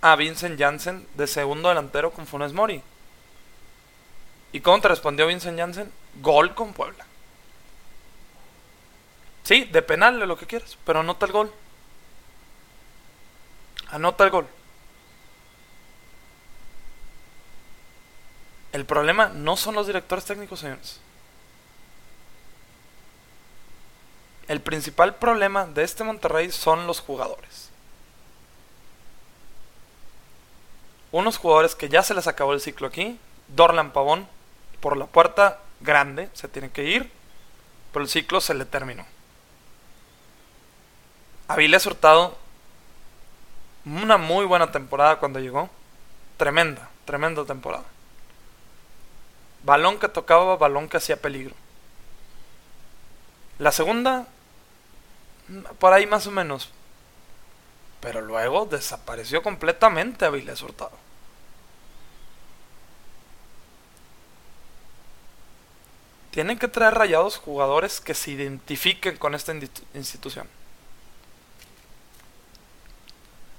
a 0.00 0.16
Vincent 0.16 0.58
Janssen 0.58 1.06
de 1.14 1.26
segundo 1.26 1.68
delantero 1.68 2.10
con 2.10 2.26
Funes 2.26 2.52
Mori. 2.52 2.82
¿Y 4.52 4.60
cómo 4.60 4.80
te 4.80 4.88
respondió 4.88 5.26
Vincent 5.26 5.58
Janssen? 5.58 5.92
Gol 6.22 6.54
con 6.54 6.72
Puebla. 6.72 7.04
Sí, 9.42 9.64
de 9.64 9.82
penal, 9.82 10.18
de 10.18 10.26
lo 10.26 10.38
que 10.38 10.46
quieras, 10.46 10.78
pero 10.84 11.00
anota 11.00 11.26
el 11.26 11.32
gol. 11.32 11.52
Anota 13.90 14.24
el 14.24 14.30
gol. 14.30 14.46
El 18.72 18.84
problema 18.86 19.28
no 19.28 19.56
son 19.56 19.74
los 19.74 19.86
directores 19.86 20.24
técnicos, 20.24 20.60
señores. 20.60 21.00
El 24.48 24.60
principal 24.60 25.16
problema 25.16 25.66
de 25.66 25.82
este 25.82 26.04
Monterrey 26.04 26.52
son 26.52 26.86
los 26.86 27.00
jugadores. 27.00 27.70
Unos 31.10 31.38
jugadores 31.38 31.74
que 31.74 31.88
ya 31.88 32.02
se 32.02 32.14
les 32.14 32.26
acabó 32.26 32.52
el 32.52 32.60
ciclo 32.60 32.86
aquí. 32.86 33.18
Dorlan 33.48 33.92
Pavón, 33.92 34.28
por 34.80 34.96
la 34.96 35.06
puerta 35.06 35.60
grande, 35.80 36.28
se 36.32 36.48
tiene 36.48 36.70
que 36.70 36.84
ir. 36.84 37.10
Pero 37.92 38.04
el 38.04 38.10
ciclo 38.10 38.40
se 38.40 38.54
le 38.54 38.64
terminó. 38.64 39.04
Avilés 41.48 41.86
Hurtado, 41.86 42.36
una 43.84 44.16
muy 44.16 44.44
buena 44.44 44.70
temporada 44.72 45.18
cuando 45.18 45.38
llegó. 45.38 45.70
Tremenda, 46.36 46.88
tremenda 47.04 47.44
temporada. 47.44 47.84
Balón 49.62 49.98
que 49.98 50.08
tocaba, 50.08 50.56
balón 50.56 50.88
que 50.88 50.98
hacía 50.98 51.20
peligro. 51.20 51.54
La 53.58 53.72
segunda, 53.72 54.26
por 55.78 55.92
ahí 55.92 56.06
más 56.06 56.26
o 56.26 56.30
menos. 56.30 56.70
Pero 58.00 58.20
luego 58.20 58.66
desapareció 58.66 59.42
completamente 59.42 60.24
Avilés 60.24 60.62
Hurtado. 60.62 60.92
Tienen 66.30 66.58
que 66.58 66.68
traer 66.68 66.94
rayados 66.94 67.38
jugadores 67.38 68.00
que 68.00 68.12
se 68.12 68.32
identifiquen 68.32 69.16
con 69.16 69.34
esta 69.34 69.54
institución. 69.94 70.46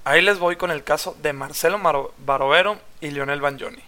Ahí 0.04 0.22
les 0.22 0.38
voy 0.38 0.56
con 0.56 0.70
el 0.70 0.84
caso 0.84 1.16
de 1.20 1.32
Marcelo 1.32 1.80
Barovero 2.18 2.78
y 3.00 3.10
Lionel 3.10 3.40
Banjoni. 3.40 3.82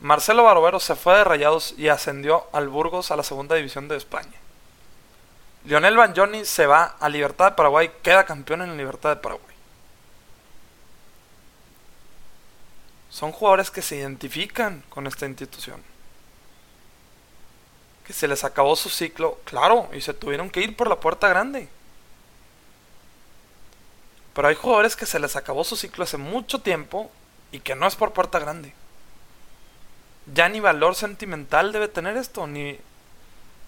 Marcelo 0.00 0.42
Barovero 0.42 0.80
se 0.80 0.96
fue 0.96 1.16
de 1.16 1.24
Rayados 1.24 1.74
y 1.76 1.88
ascendió 1.88 2.46
al 2.52 2.68
Burgos 2.68 3.10
a 3.10 3.16
la 3.16 3.22
segunda 3.22 3.56
división 3.56 3.88
de 3.88 3.96
España. 3.96 4.45
Lionel 5.66 5.96
Banjoni 5.96 6.44
se 6.44 6.66
va 6.66 6.96
a 7.00 7.08
Libertad 7.08 7.50
de 7.50 7.56
Paraguay, 7.56 7.90
queda 8.00 8.24
campeón 8.24 8.62
en 8.62 8.76
Libertad 8.76 9.10
de 9.10 9.16
Paraguay. 9.16 9.56
Son 13.10 13.32
jugadores 13.32 13.70
que 13.70 13.82
se 13.82 13.96
identifican 13.96 14.84
con 14.88 15.08
esta 15.08 15.26
institución. 15.26 15.82
Que 18.06 18.12
se 18.12 18.28
les 18.28 18.44
acabó 18.44 18.76
su 18.76 18.88
ciclo, 18.88 19.40
claro, 19.44 19.88
y 19.92 20.00
se 20.00 20.14
tuvieron 20.14 20.50
que 20.50 20.60
ir 20.60 20.76
por 20.76 20.86
la 20.88 21.00
puerta 21.00 21.26
grande. 21.28 21.68
Pero 24.34 24.46
hay 24.46 24.54
jugadores 24.54 24.94
que 24.94 25.06
se 25.06 25.18
les 25.18 25.34
acabó 25.34 25.64
su 25.64 25.76
ciclo 25.76 26.04
hace 26.04 26.16
mucho 26.16 26.60
tiempo 26.60 27.10
y 27.50 27.58
que 27.58 27.74
no 27.74 27.88
es 27.88 27.96
por 27.96 28.12
puerta 28.12 28.38
grande. 28.38 28.72
Ya 30.32 30.48
ni 30.48 30.60
valor 30.60 30.94
sentimental 30.94 31.72
debe 31.72 31.88
tener 31.88 32.16
esto, 32.16 32.46
ni 32.46 32.78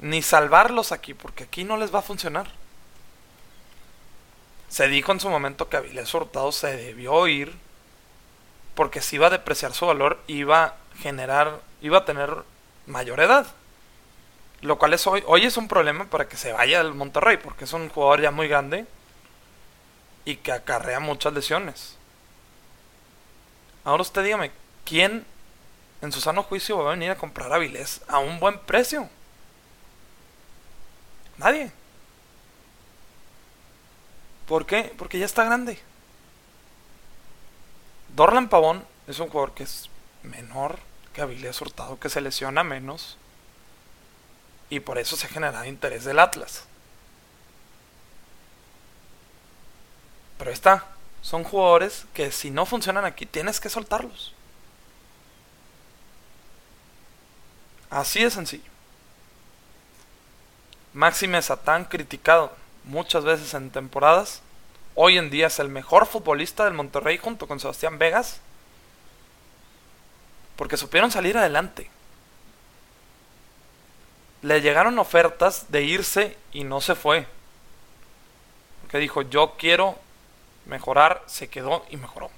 ni 0.00 0.22
salvarlos 0.22 0.92
aquí, 0.92 1.14
porque 1.14 1.44
aquí 1.44 1.64
no 1.64 1.76
les 1.76 1.94
va 1.94 2.00
a 2.00 2.02
funcionar. 2.02 2.50
Se 4.68 4.88
dijo 4.88 5.12
en 5.12 5.20
su 5.20 5.30
momento 5.30 5.68
que 5.68 5.78
Avilés 5.78 6.12
Hurtado 6.12 6.52
se 6.52 6.76
debió 6.76 7.26
ir 7.26 7.56
porque 8.74 9.00
si 9.00 9.16
iba 9.16 9.26
a 9.26 9.30
depreciar 9.30 9.74
su 9.74 9.86
valor, 9.86 10.20
iba 10.28 10.64
a 10.64 10.74
generar, 11.00 11.60
iba 11.80 11.98
a 11.98 12.04
tener 12.04 12.30
mayor 12.86 13.18
edad. 13.18 13.44
Lo 14.60 14.78
cual 14.78 14.94
es 14.94 15.04
hoy, 15.06 15.24
hoy 15.26 15.44
es 15.46 15.56
un 15.56 15.66
problema 15.66 16.04
para 16.04 16.28
que 16.28 16.36
se 16.36 16.52
vaya 16.52 16.82
del 16.82 16.94
Monterrey, 16.94 17.38
porque 17.38 17.64
es 17.64 17.72
un 17.72 17.88
jugador 17.88 18.20
ya 18.20 18.30
muy 18.30 18.46
grande 18.46 18.86
y 20.24 20.36
que 20.36 20.52
acarrea 20.52 21.00
muchas 21.00 21.32
lesiones. 21.32 21.96
Ahora 23.82 24.02
usted 24.02 24.22
dígame, 24.22 24.52
¿quién 24.84 25.24
en 26.00 26.12
su 26.12 26.20
sano 26.20 26.44
juicio 26.44 26.78
va 26.78 26.90
a 26.90 26.94
venir 26.94 27.10
a 27.10 27.16
comprar 27.18 27.50
a 27.52 27.56
Avilés 27.56 28.02
a 28.06 28.18
un 28.18 28.38
buen 28.38 28.60
precio? 28.60 29.08
Nadie. 31.38 31.70
¿Por 34.46 34.66
qué? 34.66 34.94
Porque 34.96 35.18
ya 35.18 35.26
está 35.26 35.44
grande. 35.44 35.78
Dorlan 38.14 38.48
Pavón 38.48 38.84
es 39.06 39.18
un 39.20 39.28
jugador 39.28 39.54
que 39.54 39.62
es 39.62 39.90
menor 40.22 40.78
que 41.12 41.22
Avilés 41.22 41.60
Hurtado, 41.60 41.98
que 42.00 42.08
se 42.08 42.20
lesiona 42.20 42.64
menos. 42.64 43.16
Y 44.70 44.80
por 44.80 44.98
eso 44.98 45.16
se 45.16 45.28
genera 45.28 45.66
interés 45.66 46.04
del 46.04 46.18
Atlas. 46.18 46.64
Pero 50.38 50.50
está. 50.50 50.86
Son 51.20 51.44
jugadores 51.44 52.06
que 52.14 52.30
si 52.30 52.50
no 52.50 52.64
funcionan 52.64 53.04
aquí, 53.04 53.26
tienes 53.26 53.60
que 53.60 53.68
soltarlos. 53.68 54.34
Así 57.90 58.22
de 58.22 58.30
sencillo. 58.30 58.77
Máxime 60.98 61.40
Satán 61.42 61.84
criticado 61.84 62.52
muchas 62.82 63.22
veces 63.22 63.54
en 63.54 63.70
temporadas. 63.70 64.42
Hoy 64.96 65.16
en 65.16 65.30
día 65.30 65.46
es 65.46 65.60
el 65.60 65.68
mejor 65.68 66.06
futbolista 66.06 66.64
del 66.64 66.74
Monterrey 66.74 67.18
junto 67.18 67.46
con 67.46 67.60
Sebastián 67.60 68.00
Vegas. 68.00 68.40
Porque 70.56 70.76
supieron 70.76 71.12
salir 71.12 71.38
adelante. 71.38 71.88
Le 74.42 74.60
llegaron 74.60 74.98
ofertas 74.98 75.70
de 75.70 75.84
irse 75.84 76.36
y 76.50 76.64
no 76.64 76.80
se 76.80 76.96
fue. 76.96 77.28
Porque 78.80 78.98
dijo, 78.98 79.22
yo 79.22 79.54
quiero 79.56 79.96
mejorar, 80.66 81.22
se 81.26 81.46
quedó 81.46 81.86
y 81.90 81.96
mejoró. 81.96 82.28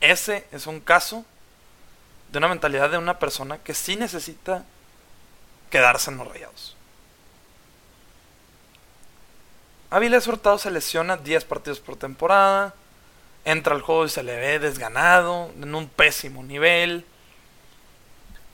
Ese 0.00 0.48
es 0.50 0.66
un 0.66 0.80
caso 0.80 1.24
de 2.32 2.38
una 2.38 2.48
mentalidad 2.48 2.90
de 2.90 2.98
una 2.98 3.20
persona 3.20 3.58
que 3.58 3.74
sí 3.74 3.94
necesita 3.94 4.64
quedarse 5.72 6.10
en 6.10 6.18
los 6.18 6.28
rayados. 6.28 6.76
Avilés 9.90 10.28
Hurtado 10.28 10.58
se 10.58 10.70
lesiona 10.70 11.16
10 11.16 11.44
partidos 11.46 11.80
por 11.80 11.96
temporada. 11.96 12.74
Entra 13.44 13.74
al 13.74 13.80
juego 13.80 14.04
y 14.04 14.10
se 14.10 14.22
le 14.22 14.36
ve 14.36 14.58
desganado, 14.58 15.50
en 15.60 15.74
un 15.74 15.88
pésimo 15.88 16.44
nivel. 16.44 17.04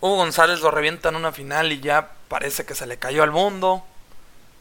Hugo 0.01 0.17
González 0.17 0.61
lo 0.61 0.71
revienta 0.71 1.11
en 1.11 1.17
una 1.17 1.33
final 1.33 1.73
y 1.73 1.81
ya 1.81 2.13
parece 2.29 2.65
que 2.65 2.75
se 2.75 2.87
le 2.87 2.99
cayó 2.99 3.23
al 3.25 3.33
mundo. 3.33 3.85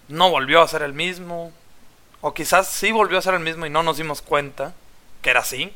No 0.07 0.29
volvió 0.31 0.61
a 0.61 0.67
ser 0.67 0.81
el 0.81 0.93
mismo. 0.93 1.53
O 2.21 2.33
quizás 2.33 2.67
sí 2.67 2.91
volvió 2.91 3.19
a 3.19 3.21
ser 3.21 3.35
el 3.35 3.39
mismo 3.39 3.65
y 3.65 3.69
no 3.69 3.83
nos 3.83 3.97
dimos 3.97 4.21
cuenta 4.21 4.73
que 5.21 5.29
era 5.29 5.41
así. 5.41 5.71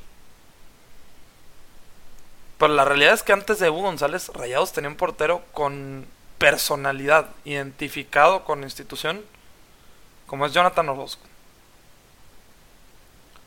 Pero 2.58 2.74
la 2.74 2.86
realidad 2.86 3.14
es 3.14 3.24
que 3.24 3.34
antes 3.34 3.60
de 3.60 3.70
Hugo 3.70 3.84
González, 3.84 4.30
Rayados 4.34 4.72
tenía 4.74 4.90
un 4.90 4.98
portero 4.98 5.44
con 5.54 6.06
personalidad, 6.42 7.30
identificado 7.46 8.44
con 8.46 8.64
institución, 8.64 9.24
como 10.26 10.48
es 10.48 10.54
Jonathan 10.54 10.90
Orozco. 10.90 11.22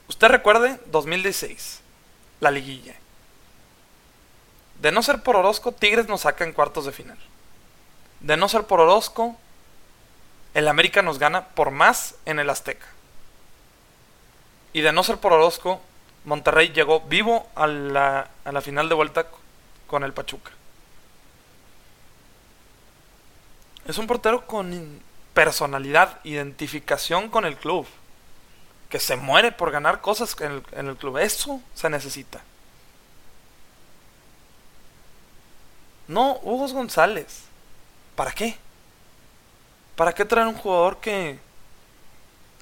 Usted 0.07 0.29
recuerde 0.29 0.79
2016, 0.87 1.81
la 2.39 2.53
liguilla. 2.53 2.95
De 4.81 4.93
no 4.93 5.03
ser 5.03 5.25
por 5.25 5.35
Orozco, 5.35 5.73
Tigres 5.73 6.07
nos 6.07 6.21
saca 6.21 6.45
en 6.45 6.53
cuartos 6.53 6.87
de 6.87 6.93
final. 6.93 7.19
De 8.21 8.37
no 8.37 8.49
ser 8.49 8.63
por 8.63 8.79
Orozco, 8.81 9.37
el 10.55 10.69
América 10.69 11.03
nos 11.03 11.19
gana 11.19 11.49
por 11.49 11.73
más 11.73 12.15
en 12.27 12.39
el 12.39 12.49
Azteca. 12.49 12.87
Y 14.73 14.83
de 14.83 14.93
no 14.93 15.03
ser 15.03 15.19
por 15.19 15.33
Orozco, 15.33 15.81
Monterrey 16.25 16.69
llegó 16.69 17.01
vivo 17.01 17.49
a 17.57 17.67
la, 17.67 18.29
a 18.45 18.53
la 18.53 18.61
final 18.61 18.89
de 18.89 18.95
vuelta 18.95 19.27
con 19.89 20.05
el 20.05 20.13
Pachuca. 20.13 20.53
Es 23.87 23.99
un 23.99 24.07
portero 24.07 24.47
con 24.47 25.01
personalidad, 25.35 26.21
identificación 26.25 27.29
con 27.29 27.45
el 27.45 27.57
club. 27.57 27.87
Que 28.89 29.01
se 29.01 29.17
muere 29.17 29.51
por 29.51 29.71
ganar 29.71 30.01
cosas 30.01 30.37
en 30.41 30.53
el, 30.53 30.63
en 30.73 30.89
el 30.89 30.97
club. 30.97 31.19
Eso 31.19 31.61
se 31.75 31.91
necesita. 31.91 32.41
No, 36.07 36.39
Hugo 36.43 36.69
González. 36.69 37.43
¿Para 38.15 38.33
qué? 38.33 38.57
¿Para 39.97 40.13
qué 40.13 40.25
traer 40.25 40.47
un 40.47 40.55
jugador 40.55 40.99
que 40.99 41.39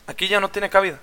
aquí 0.06 0.28
ya 0.28 0.40
no 0.40 0.50
tiene 0.50 0.70
cabida? 0.70 0.98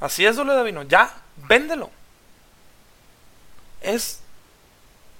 Así 0.00 0.24
es, 0.24 0.36
Dole 0.36 0.54
Davino. 0.54 0.82
Ya, 0.84 1.12
véndelo. 1.36 1.90
Es 3.80 4.20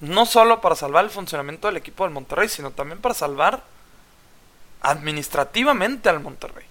no 0.00 0.26
solo 0.26 0.60
para 0.60 0.76
salvar 0.76 1.04
el 1.04 1.10
funcionamiento 1.10 1.68
del 1.68 1.76
equipo 1.76 2.04
del 2.04 2.12
Monterrey, 2.12 2.48
sino 2.48 2.70
también 2.70 3.00
para 3.00 3.14
salvar 3.14 3.62
administrativamente 4.80 6.08
al 6.08 6.20
Monterrey. 6.20 6.64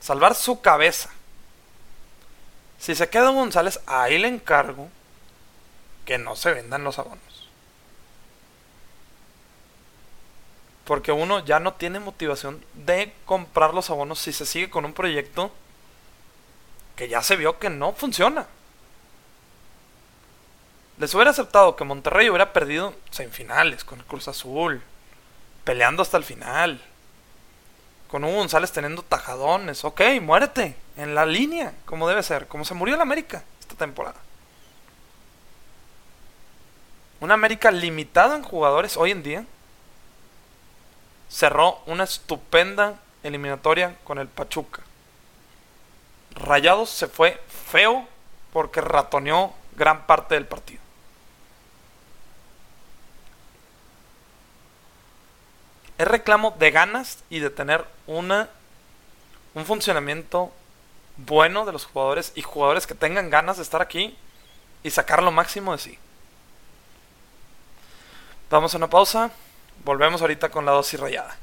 Salvar 0.00 0.34
su 0.34 0.60
cabeza. 0.60 1.10
Si 2.78 2.94
se 2.94 3.08
queda 3.08 3.30
González, 3.30 3.80
ahí 3.86 4.18
le 4.18 4.28
encargo 4.28 4.88
que 6.04 6.18
no 6.18 6.36
se 6.36 6.52
vendan 6.52 6.84
los 6.84 6.98
abonos. 6.98 7.48
Porque 10.84 11.12
uno 11.12 11.44
ya 11.44 11.60
no 11.60 11.74
tiene 11.74 12.00
motivación 12.00 12.64
de 12.74 13.12
comprar 13.26 13.74
los 13.74 13.90
abonos 13.90 14.18
si 14.20 14.32
se 14.32 14.46
sigue 14.46 14.70
con 14.70 14.84
un 14.84 14.94
proyecto 14.94 15.52
que 16.96 17.08
ya 17.08 17.22
se 17.22 17.36
vio 17.36 17.58
que 17.58 17.70
no 17.70 17.92
funciona. 17.92 18.46
Les 20.98 21.14
hubiera 21.14 21.30
aceptado 21.30 21.76
que 21.76 21.84
Monterrey 21.84 22.28
hubiera 22.28 22.52
perdido 22.52 22.92
semifinales 23.10 23.84
con 23.84 24.00
el 24.00 24.04
Cruz 24.04 24.26
Azul, 24.26 24.82
peleando 25.62 26.02
hasta 26.02 26.16
el 26.16 26.24
final. 26.24 26.82
Con 28.08 28.24
Hugo 28.24 28.36
González 28.36 28.72
teniendo 28.72 29.02
tajadones. 29.02 29.84
Ok, 29.84 30.00
muérete 30.20 30.74
en 30.96 31.14
la 31.14 31.24
línea, 31.24 31.72
como 31.84 32.08
debe 32.08 32.22
ser, 32.24 32.48
como 32.48 32.64
se 32.64 32.74
murió 32.74 32.96
el 32.96 33.00
América 33.00 33.44
esta 33.60 33.76
temporada. 33.76 34.16
Un 37.20 37.30
América 37.30 37.70
limitado 37.70 38.34
en 38.34 38.42
jugadores 38.42 38.96
hoy 38.96 39.12
en 39.12 39.22
día 39.22 39.44
cerró 41.28 41.80
una 41.86 42.04
estupenda 42.04 42.98
eliminatoria 43.22 43.96
con 44.02 44.18
el 44.18 44.26
Pachuca. 44.26 44.82
Rayados 46.34 46.90
se 46.90 47.06
fue 47.06 47.40
feo 47.70 48.08
porque 48.52 48.80
ratoneó 48.80 49.52
gran 49.76 50.06
parte 50.06 50.34
del 50.34 50.46
partido. 50.46 50.87
Es 55.98 56.06
reclamo 56.06 56.54
de 56.58 56.70
ganas 56.70 57.24
y 57.28 57.40
de 57.40 57.50
tener 57.50 57.84
un 58.06 58.46
funcionamiento 59.66 60.52
bueno 61.16 61.66
de 61.66 61.72
los 61.72 61.84
jugadores 61.84 62.32
y 62.36 62.42
jugadores 62.42 62.86
que 62.86 62.94
tengan 62.94 63.30
ganas 63.30 63.56
de 63.56 63.64
estar 63.64 63.82
aquí 63.82 64.16
y 64.84 64.90
sacar 64.90 65.22
lo 65.22 65.32
máximo 65.32 65.72
de 65.72 65.78
sí. 65.78 65.98
Vamos 68.48 68.72
a 68.72 68.76
una 68.76 68.88
pausa. 68.88 69.30
Volvemos 69.84 70.22
ahorita 70.22 70.48
con 70.50 70.64
la 70.64 70.72
dosis 70.72 70.98
rayada. 71.00 71.36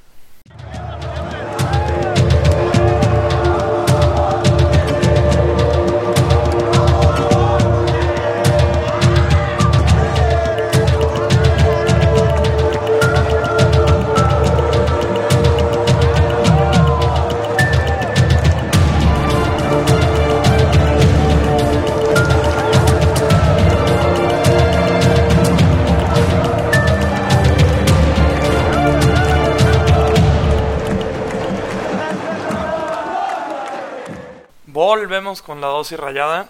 Volvemos 35.15 35.41
con 35.41 35.61
la 35.61 35.67
dosis 35.67 35.97
rayada. 35.97 36.49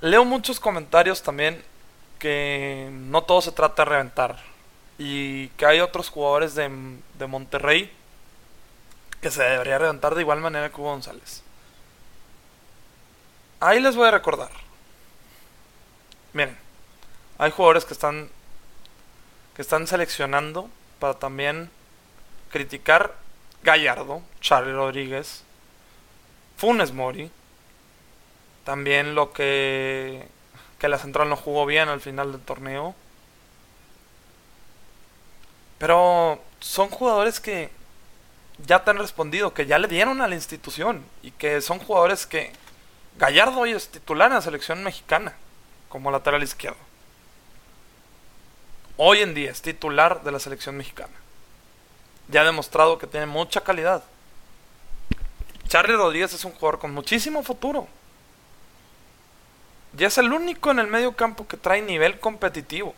Leo 0.00 0.24
muchos 0.24 0.58
comentarios 0.58 1.22
también 1.22 1.64
que 2.18 2.88
no 2.90 3.22
todo 3.22 3.40
se 3.42 3.52
trata 3.52 3.84
de 3.84 3.90
reventar. 3.90 4.42
Y 4.98 5.50
que 5.50 5.64
hay 5.64 5.78
otros 5.78 6.08
jugadores 6.08 6.56
de, 6.56 6.68
de 7.16 7.26
Monterrey 7.28 7.92
que 9.20 9.30
se 9.30 9.44
debería 9.44 9.78
reventar 9.78 10.16
de 10.16 10.22
igual 10.22 10.40
manera 10.40 10.68
que 10.68 10.80
Hugo 10.80 10.90
González. 10.90 11.44
Ahí 13.60 13.78
les 13.78 13.94
voy 13.94 14.08
a 14.08 14.10
recordar. 14.10 14.50
Miren, 16.32 16.58
hay 17.38 17.52
jugadores 17.52 17.84
que 17.84 17.92
están 17.92 18.30
que 19.54 19.62
están 19.62 19.86
seleccionando 19.86 20.68
para 20.98 21.14
también 21.14 21.70
criticar 22.50 23.14
Gallardo, 23.62 24.22
Charlie 24.40 24.72
Rodríguez, 24.72 25.44
Funes 26.56 26.92
Mori. 26.92 27.30
También 28.64 29.14
lo 29.14 29.32
que, 29.32 30.26
que 30.78 30.88
la 30.88 30.98
central 30.98 31.28
no 31.28 31.36
jugó 31.36 31.66
bien 31.66 31.88
al 31.88 32.00
final 32.00 32.32
del 32.32 32.40
torneo. 32.40 32.94
Pero 35.78 36.40
son 36.60 36.88
jugadores 36.88 37.40
que 37.40 37.70
ya 38.66 38.84
te 38.84 38.90
han 38.90 38.98
respondido, 38.98 39.52
que 39.52 39.66
ya 39.66 39.78
le 39.78 39.88
dieron 39.88 40.20
a 40.20 40.28
la 40.28 40.34
institución 40.34 41.04
y 41.22 41.30
que 41.32 41.60
son 41.60 41.78
jugadores 41.78 42.26
que 42.26 42.52
Gallardo 43.16 43.60
hoy 43.60 43.72
es 43.72 43.88
titular 43.88 44.28
en 44.28 44.34
la 44.34 44.42
selección 44.42 44.82
mexicana 44.82 45.34
como 45.88 46.10
lateral 46.10 46.42
izquierdo. 46.42 46.78
Hoy 48.96 49.20
en 49.20 49.34
día 49.34 49.50
es 49.50 49.62
titular 49.62 50.22
de 50.22 50.32
la 50.32 50.38
selección 50.38 50.76
mexicana. 50.76 51.12
Ya 52.28 52.40
ha 52.40 52.44
demostrado 52.44 52.98
que 52.98 53.06
tiene 53.06 53.26
mucha 53.26 53.60
calidad. 53.60 54.02
Charlie 55.68 55.96
Rodríguez 55.96 56.32
es 56.32 56.44
un 56.44 56.52
jugador 56.52 56.78
con 56.78 56.92
muchísimo 56.92 57.42
futuro. 57.42 57.86
Ya 59.96 60.08
es 60.08 60.18
el 60.18 60.32
único 60.32 60.70
en 60.70 60.80
el 60.80 60.88
medio 60.88 61.12
campo 61.12 61.46
que 61.46 61.56
trae 61.56 61.80
nivel 61.80 62.18
competitivo 62.18 62.94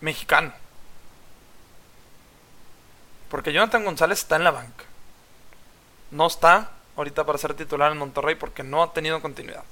mexicano. 0.00 0.52
Porque 3.28 3.52
Jonathan 3.52 3.84
González 3.84 4.20
está 4.20 4.36
en 4.36 4.44
la 4.44 4.50
banca. 4.50 4.84
No 6.10 6.26
está 6.26 6.70
ahorita 6.96 7.24
para 7.24 7.38
ser 7.38 7.54
titular 7.54 7.90
en 7.92 7.98
Monterrey 7.98 8.34
porque 8.34 8.62
no 8.62 8.82
ha 8.82 8.92
tenido 8.92 9.20
continuidad. 9.20 9.64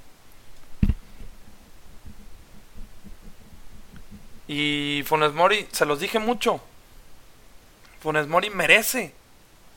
Y 4.47 5.03
Funes 5.05 5.33
Mori, 5.33 5.67
se 5.71 5.85
los 5.85 5.99
dije 5.99 6.19
mucho. 6.19 6.59
Funes 8.01 8.27
Mori 8.27 8.49
merece 8.49 9.13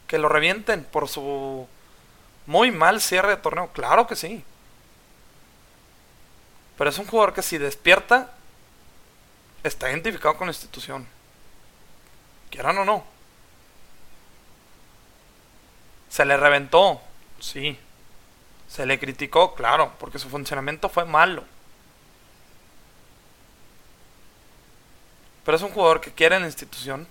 que 0.07 0.19
lo 0.19 0.29
revienten 0.29 0.85
por 0.85 1.09
su 1.09 1.69
muy 2.47 2.71
mal 2.71 3.01
cierre 3.01 3.31
de 3.31 3.37
torneo, 3.37 3.69
claro 3.73 4.07
que 4.07 4.17
sí. 4.17 4.45
Pero 6.83 6.91
es 6.91 6.99
un 6.99 7.07
jugador 7.07 7.33
que 7.33 7.43
si 7.43 7.59
despierta, 7.59 8.33
está 9.63 9.89
identificado 9.89 10.37
con 10.37 10.49
la 10.49 10.51
institución. 10.51 11.07
Quieran 12.51 12.77
o 12.79 12.85
no. 12.85 13.05
Se 16.09 16.25
le 16.25 16.37
reventó, 16.37 17.01
sí. 17.39 17.79
Se 18.69 18.85
le 18.85 18.99
criticó, 18.99 19.55
claro, 19.55 19.93
porque 20.01 20.19
su 20.19 20.29
funcionamiento 20.29 20.89
fue 20.89 21.05
malo. 21.05 21.45
Pero 25.45 25.57
es 25.57 25.63
un 25.63 25.71
jugador 25.71 26.01
que 26.01 26.11
quiere 26.11 26.35
en 26.35 26.43
la 26.43 26.49
institución. 26.49 27.07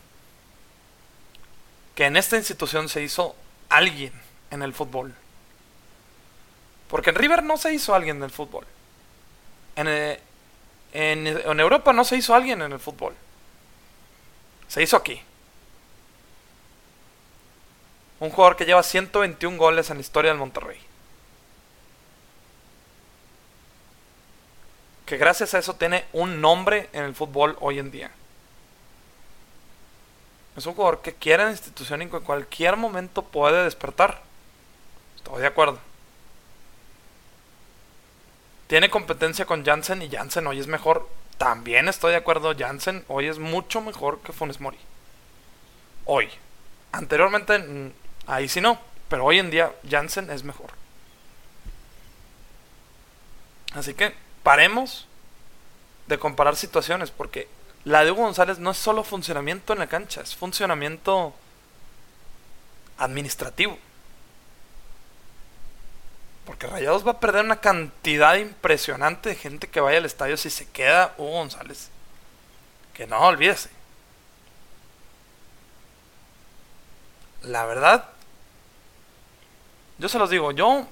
Que 1.96 2.08
en 2.08 2.18
esta 2.18 2.36
institución 2.36 2.90
se 2.90 3.02
hizo 3.02 3.38
alguien 3.70 4.12
en 4.50 4.64
el 4.64 4.74
fútbol. 4.74 5.16
Porque 6.90 7.12
en 7.12 7.16
River 7.16 7.42
no 7.42 7.56
se 7.56 7.74
hizo 7.74 7.96
alguien 7.96 8.18
en 8.18 8.24
el 8.24 8.32
fútbol. 8.32 8.68
En, 9.76 9.88
eh, 9.88 10.20
en, 10.94 11.28
en, 11.28 11.60
Europa 11.60 11.94
no 11.94 12.04
se 12.04 12.18
hizo 12.18 12.36
alguien 12.36 12.62
en 12.62 12.72
el 12.72 12.80
fútbol. 12.80 13.16
Se 14.68 14.82
hizo 14.82 14.98
aquí. 14.98 15.22
Un 18.20 18.30
jugador 18.30 18.56
que 18.56 18.66
lleva 18.66 18.84
121 18.84 19.58
goles 19.58 19.90
en 19.90 19.98
la 19.98 20.02
historia 20.02 20.32
del 20.32 20.40
Monterrey. 20.40 20.80
Que 25.06 25.18
gracias 25.18 25.54
a 25.54 25.60
eso 25.60 25.76
tiene 25.76 26.06
un 26.14 26.40
nombre 26.40 26.90
en 26.94 27.04
el 27.04 27.16
fútbol 27.16 27.58
hoy 27.60 27.80
en 27.80 27.92
día. 27.92 28.12
Es 30.56 30.66
un 30.66 30.74
jugador 30.74 31.02
que 31.02 31.14
quiere 31.14 31.46
la 31.46 31.52
institución 31.52 32.02
y 32.02 32.08
que 32.08 32.18
en 32.18 32.24
cualquier 32.24 32.76
momento 32.78 33.24
puede 33.24 33.64
despertar. 33.64 34.22
Estoy 35.16 35.42
de 35.42 35.48
acuerdo. 35.48 35.80
Tiene 38.72 38.90
competencia 38.90 39.46
con 39.46 39.66
Jansen 39.66 40.02
y 40.02 40.10
Jansen 40.10 40.48
hoy 40.48 40.58
es 40.58 40.68
mejor. 40.68 41.10
También 41.38 41.90
estoy 41.90 42.12
de 42.12 42.18
acuerdo, 42.18 42.56
Jansen 42.58 43.04
hoy 43.10 43.28
es 43.28 43.38
mucho 43.38 43.82
mejor 43.82 44.22
que 44.22 44.32
Funes 44.32 44.62
Mori. 44.62 44.78
Hoy. 46.06 46.30
Anteriormente, 46.94 47.60
mm, 47.60 47.92
ahí 48.28 48.48
sí 48.48 48.62
no. 48.62 48.80
Pero 49.10 49.26
hoy 49.26 49.40
en 49.40 49.52
día, 49.52 49.74
Jansen 49.90 50.30
es 50.30 50.46
mejor. 50.46 50.70
Así 53.74 53.94
que 53.94 54.16
paremos 54.42 55.06
de 56.08 56.18
comparar 56.18 56.56
situaciones. 56.56 57.12
Porque 57.12 57.50
la 57.84 58.06
de 58.06 58.12
Hugo 58.12 58.22
González 58.22 58.58
no 58.58 58.72
es 58.72 58.78
solo 58.78 59.04
funcionamiento 59.04 59.74
en 59.74 59.80
la 59.80 59.88
cancha, 59.88 60.22
es 60.22 60.34
funcionamiento 60.34 61.34
administrativo. 62.98 63.78
Porque 66.46 66.68
Rayados 66.68 67.06
va 67.06 67.12
a 67.12 67.20
perder 67.20 67.46
una 67.46 67.62
cantidad 67.62 68.36
impresionante 68.36 69.30
de 69.30 69.36
gente 69.36 69.68
que 69.68 69.80
vaya 69.80 70.00
al 70.00 70.06
estadio 70.06 70.38
si 70.38 70.50
se 70.50 70.68
queda 70.70 71.14
Hugo 71.18 71.32
González. 71.32 71.90
Que 72.94 73.08
no 73.08 73.20
olvídese. 73.20 73.70
La 77.44 77.66
verdad, 77.66 78.10
yo 79.98 80.10
se 80.10 80.20
los 80.20 80.30
digo, 80.30 80.52
yo 80.52 80.88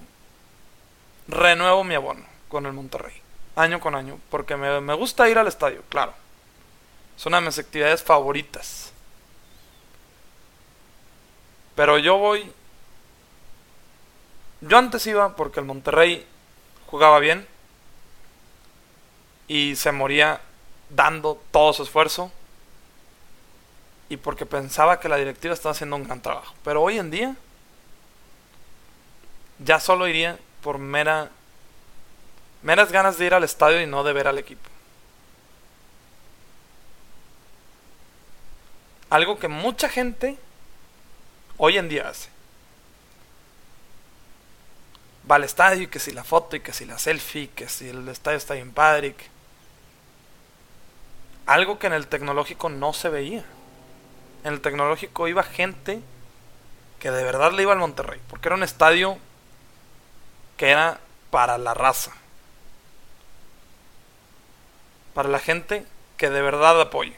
renuevo 1.27 1.83
mi 1.83 1.95
abono 1.95 2.25
con 2.47 2.65
el 2.65 2.73
Monterrey, 2.73 3.21
año 3.55 3.79
con 3.79 3.93
año, 3.93 4.19
porque 4.31 4.55
me, 4.55 4.81
me 4.81 4.95
gusta 4.95 5.29
ir 5.29 5.38
al 5.38 5.47
estadio, 5.47 5.83
claro. 5.89 6.13
Es 7.15 7.25
una 7.25 7.39
de 7.39 7.45
mis 7.47 7.59
actividades 7.59 8.03
favoritas. 8.03 8.91
Pero 11.75 11.97
yo 11.97 12.17
voy 12.17 12.51
yo 14.61 14.77
antes 14.77 15.05
iba 15.07 15.35
porque 15.35 15.59
el 15.59 15.65
Monterrey 15.65 16.25
jugaba 16.87 17.19
bien 17.19 17.47
y 19.47 19.75
se 19.75 19.91
moría 19.91 20.41
dando 20.89 21.41
todo 21.51 21.73
su 21.73 21.83
esfuerzo 21.83 22.31
y 24.09 24.17
porque 24.17 24.45
pensaba 24.45 24.99
que 24.99 25.07
la 25.07 25.17
directiva 25.17 25.53
estaba 25.53 25.71
haciendo 25.71 25.95
un 25.95 26.03
gran 26.03 26.21
trabajo. 26.21 26.53
Pero 26.63 26.81
hoy 26.81 26.97
en 26.97 27.11
día 27.11 27.35
ya 29.59 29.79
solo 29.79 30.07
iría 30.07 30.37
por 30.61 30.77
mera 30.77 31.29
meras 32.61 32.91
ganas 32.91 33.17
de 33.17 33.25
ir 33.25 33.33
al 33.33 33.43
estadio 33.43 33.81
y 33.81 33.87
no 33.87 34.03
de 34.03 34.13
ver 34.13 34.27
al 34.27 34.37
equipo. 34.37 34.69
Algo 39.09 39.39
que 39.39 39.47
mucha 39.47 39.87
gente 39.87 40.37
hoy 41.57 41.77
en 41.77 41.87
día 41.87 42.09
hace 42.09 42.29
va 45.29 45.35
al 45.35 45.43
estadio 45.43 45.83
y 45.83 45.87
que 45.87 45.99
si 45.99 46.11
la 46.11 46.23
foto 46.23 46.55
y 46.55 46.61
que 46.61 46.73
si 46.73 46.85
la 46.85 46.97
selfie, 46.97 47.49
que 47.49 47.69
si 47.69 47.89
el 47.89 48.07
estadio 48.07 48.37
está 48.37 48.55
bien 48.55 48.71
padre. 48.71 49.15
Algo 51.45 51.79
que 51.79 51.87
en 51.87 51.93
el 51.93 52.07
tecnológico 52.07 52.69
no 52.69 52.93
se 52.93 53.09
veía. 53.09 53.43
En 54.43 54.53
el 54.53 54.61
tecnológico 54.61 55.27
iba 55.27 55.43
gente 55.43 56.01
que 56.99 57.11
de 57.11 57.23
verdad 57.23 57.51
le 57.51 57.63
iba 57.63 57.73
al 57.73 57.79
Monterrey, 57.79 58.19
porque 58.29 58.49
era 58.49 58.55
un 58.55 58.63
estadio 58.63 59.17
que 60.57 60.69
era 60.69 60.99
para 61.31 61.57
la 61.57 61.73
raza. 61.73 62.11
Para 65.13 65.29
la 65.29 65.39
gente 65.39 65.85
que 66.17 66.29
de 66.29 66.41
verdad 66.41 66.79
apoya. 66.79 67.17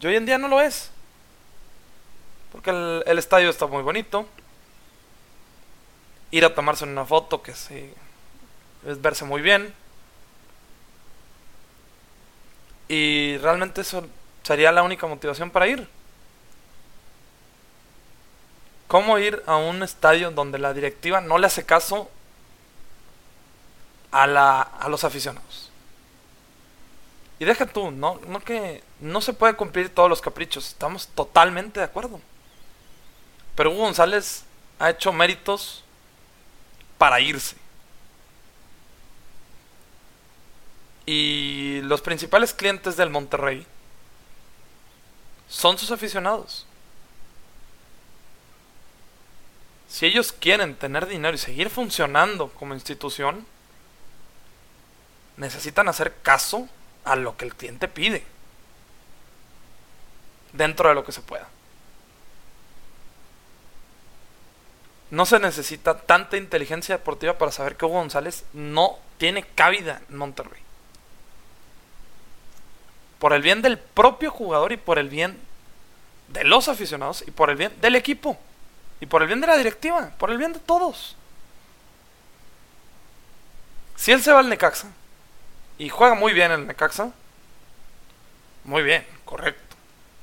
Y 0.00 0.06
hoy 0.06 0.16
en 0.16 0.26
día 0.26 0.38
no 0.38 0.48
lo 0.48 0.60
es. 0.60 0.90
Porque 2.56 2.70
el, 2.70 3.18
estadio 3.18 3.50
está 3.50 3.66
muy 3.66 3.82
bonito. 3.82 4.26
Ir 6.30 6.42
a 6.42 6.54
tomarse 6.54 6.84
una 6.84 7.04
foto 7.04 7.42
que 7.42 7.54
sí 7.54 7.92
es 8.86 8.98
verse 9.02 9.26
muy 9.26 9.42
bien. 9.42 9.74
Y 12.88 13.36
realmente 13.42 13.82
eso 13.82 14.06
sería 14.42 14.72
la 14.72 14.82
única 14.82 15.06
motivación 15.06 15.50
para 15.50 15.66
ir. 15.66 15.86
¿Cómo 18.88 19.18
ir 19.18 19.42
a 19.44 19.56
un 19.56 19.82
estadio 19.82 20.30
donde 20.30 20.58
la 20.58 20.72
directiva 20.72 21.20
no 21.20 21.36
le 21.36 21.48
hace 21.48 21.66
caso 21.66 22.10
a, 24.12 24.26
la, 24.26 24.62
a 24.62 24.88
los 24.88 25.04
aficionados? 25.04 25.70
Y 27.38 27.44
deja 27.44 27.66
tú, 27.66 27.90
no, 27.90 28.18
no 28.28 28.40
que 28.40 28.82
no 29.00 29.20
se 29.20 29.34
puede 29.34 29.56
cumplir 29.56 29.94
todos 29.94 30.08
los 30.08 30.22
caprichos, 30.22 30.68
estamos 30.68 31.08
totalmente 31.08 31.80
de 31.80 31.84
acuerdo. 31.84 32.18
Pero 33.56 33.70
Hugo 33.72 33.84
González 33.84 34.44
ha 34.78 34.90
hecho 34.90 35.12
méritos 35.12 35.82
para 36.98 37.20
irse. 37.20 37.56
Y 41.06 41.80
los 41.82 42.02
principales 42.02 42.52
clientes 42.52 42.96
del 42.96 43.10
Monterrey 43.10 43.66
son 45.48 45.78
sus 45.78 45.90
aficionados. 45.90 46.66
Si 49.88 50.04
ellos 50.04 50.32
quieren 50.32 50.74
tener 50.74 51.06
dinero 51.06 51.34
y 51.34 51.38
seguir 51.38 51.70
funcionando 51.70 52.48
como 52.50 52.74
institución, 52.74 53.46
necesitan 55.36 55.88
hacer 55.88 56.16
caso 56.22 56.68
a 57.04 57.16
lo 57.16 57.36
que 57.36 57.44
el 57.44 57.54
cliente 57.54 57.88
pide. 57.88 58.24
Dentro 60.52 60.88
de 60.88 60.94
lo 60.94 61.04
que 61.04 61.12
se 61.12 61.22
pueda. 61.22 61.48
No 65.10 65.24
se 65.24 65.38
necesita 65.38 65.98
tanta 65.98 66.36
inteligencia 66.36 66.96
deportiva 66.96 67.38
para 67.38 67.52
saber 67.52 67.76
que 67.76 67.84
Hugo 67.84 67.94
González 67.94 68.44
no 68.52 68.98
tiene 69.18 69.44
cabida 69.44 70.02
en 70.08 70.16
Monterrey. 70.16 70.60
Por 73.18 73.32
el 73.32 73.42
bien 73.42 73.62
del 73.62 73.78
propio 73.78 74.30
jugador 74.30 74.72
y 74.72 74.76
por 74.76 74.98
el 74.98 75.08
bien 75.08 75.38
de 76.28 76.44
los 76.44 76.68
aficionados 76.68 77.22
y 77.26 77.30
por 77.30 77.50
el 77.50 77.56
bien 77.56 77.72
del 77.80 77.94
equipo 77.94 78.36
y 79.00 79.06
por 79.06 79.22
el 79.22 79.28
bien 79.28 79.40
de 79.40 79.46
la 79.46 79.56
directiva, 79.56 80.10
por 80.18 80.30
el 80.30 80.38
bien 80.38 80.52
de 80.52 80.58
todos. 80.58 81.16
Si 83.94 84.12
él 84.12 84.22
se 84.22 84.32
va 84.32 84.40
al 84.40 84.48
Necaxa 84.48 84.88
y 85.78 85.88
juega 85.88 86.14
muy 86.14 86.32
bien 86.32 86.50
el 86.52 86.66
Necaxa, 86.66 87.12
muy 88.64 88.82
bien, 88.82 89.06
correcto. 89.24 89.76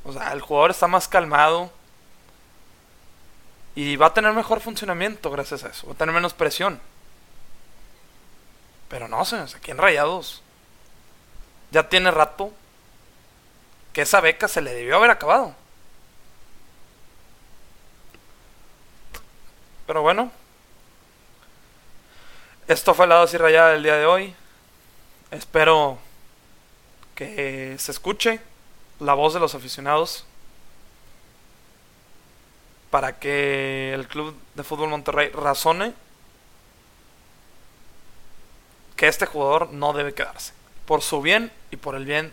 O 0.04 0.12
sea, 0.12 0.34
el 0.34 0.42
jugador 0.42 0.72
está 0.72 0.88
más 0.88 1.08
calmado, 1.08 1.72
y 3.76 3.96
va 3.96 4.08
a 4.08 4.14
tener 4.14 4.34
mejor 4.34 4.62
funcionamiento 4.62 5.32
gracias 5.32 5.64
a 5.64 5.70
eso. 5.70 5.88
Va 5.88 5.94
a 5.94 5.98
tener 5.98 6.14
menos 6.14 6.34
presión. 6.34 6.80
Pero 8.90 9.08
no, 9.08 9.26
señores, 9.26 9.56
aquí 9.56 9.72
en 9.72 9.78
Rayados 9.78 10.44
ya 11.72 11.90
tiene 11.90 12.12
rato 12.12 12.54
que 13.92 14.04
esa 14.04 14.22
beca 14.22 14.48
se 14.48 14.62
le 14.62 14.74
debió 14.74 14.98
haber 14.98 15.10
acabado. 15.10 15.56
Pero 19.88 20.02
bueno, 20.02 20.32
esto 22.68 22.94
fue 22.94 23.08
la 23.08 23.16
dosis 23.16 23.40
rayada 23.40 23.72
del 23.72 23.84
día 23.84 23.98
de 23.98 24.06
hoy. 24.06 24.36
Espero 25.32 25.98
que 27.16 27.76
se 27.80 27.92
escuche 27.92 28.40
la 29.00 29.16
voz 29.16 29.34
de 29.34 29.40
los 29.40 29.56
aficionados 29.56 30.26
para 32.94 33.18
que 33.18 33.92
el 33.92 34.08
Club 34.08 34.36
de 34.54 34.64
Fútbol 34.64 34.90
Monterrey 34.90 35.30
razone 35.30 35.96
que 38.96 39.08
este 39.08 39.26
jugador 39.26 39.74
no 39.74 39.94
debe 39.94 40.14
quedarse, 40.14 40.54
por 40.86 41.02
su 41.02 41.20
bien 41.20 41.52
y 41.72 41.78
por 41.78 41.96
el 41.96 42.06
bien 42.06 42.32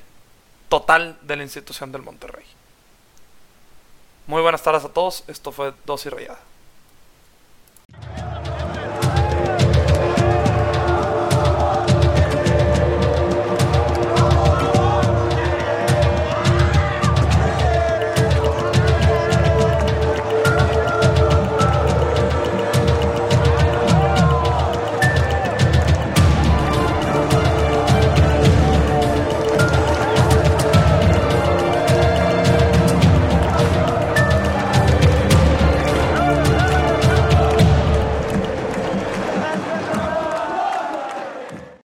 total 0.68 1.18
de 1.22 1.36
la 1.36 1.44
institución 1.44 1.92
del 1.92 2.02
Monterrey. 2.02 2.44
Muy 4.26 4.42
buenas 4.42 4.62
tardes 4.62 4.84
a 4.84 4.90
todos, 4.90 5.24
esto 5.28 5.50
fue 5.50 5.72
Dosis 5.86 6.12
Rayada. 6.12 6.49